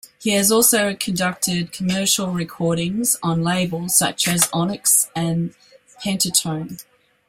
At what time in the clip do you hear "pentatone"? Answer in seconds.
6.03-6.81